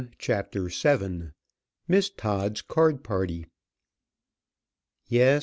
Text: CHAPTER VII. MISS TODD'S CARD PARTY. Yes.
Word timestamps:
CHAPTER 0.17 0.67
VII. 0.67 1.27
MISS 1.87 2.09
TODD'S 2.09 2.63
CARD 2.63 3.03
PARTY. 3.03 3.45
Yes. 5.05 5.39